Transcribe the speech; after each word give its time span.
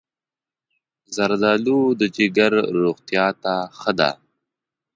زردالو 1.15 1.79
د 1.99 2.01
جگر 2.15 2.53
روغتیا 2.81 3.27
ته 3.43 3.53
ښه 3.79 3.91
ده. 3.99 4.11